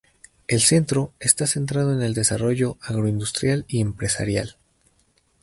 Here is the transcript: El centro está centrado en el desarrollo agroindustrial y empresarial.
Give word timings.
El 0.47 0.61
centro 0.61 1.13
está 1.19 1.45
centrado 1.45 1.93
en 1.93 2.01
el 2.01 2.15
desarrollo 2.15 2.75
agroindustrial 2.81 3.65
y 3.67 3.81
empresarial. 3.81 4.57